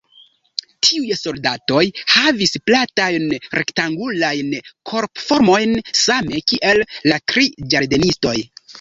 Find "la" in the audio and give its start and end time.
7.13-7.25